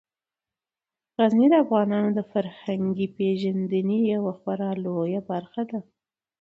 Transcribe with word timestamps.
غزني 1.19 1.47
د 1.51 1.55
افغانانو 1.65 2.09
د 2.17 2.19
فرهنګي 2.31 3.07
پیژندنې 3.17 3.97
یوه 4.13 4.31
خورا 4.39 4.71
لویه 4.83 5.21
برخه 5.31 5.61
ده. 5.69 5.79